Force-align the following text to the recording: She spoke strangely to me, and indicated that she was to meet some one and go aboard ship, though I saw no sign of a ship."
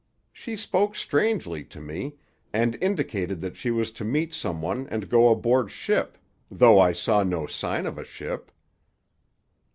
She 0.33 0.55
spoke 0.55 0.95
strangely 0.95 1.63
to 1.65 1.79
me, 1.79 2.15
and 2.51 2.75
indicated 2.81 3.39
that 3.41 3.55
she 3.55 3.69
was 3.69 3.91
to 3.91 4.03
meet 4.03 4.33
some 4.33 4.59
one 4.59 4.87
and 4.89 5.07
go 5.07 5.29
aboard 5.29 5.69
ship, 5.69 6.17
though 6.49 6.79
I 6.79 6.91
saw 6.91 7.21
no 7.21 7.45
sign 7.45 7.85
of 7.85 7.99
a 7.99 8.03
ship." 8.03 8.51